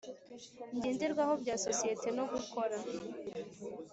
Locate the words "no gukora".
2.17-2.77